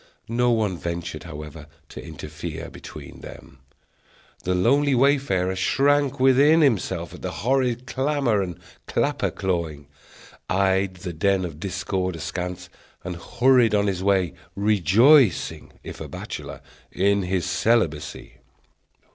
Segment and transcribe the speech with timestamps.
[0.29, 3.59] No one ventured, however, to interfere between them.
[4.45, 9.85] The lonely wayfarer shrank within himself at the horrid clamor and clapper clawing;
[10.49, 12.67] eyed the den of discord askance;
[13.03, 16.61] and hurried on his way, rejoicing, if a bachelor,
[16.91, 18.37] in his celibacy.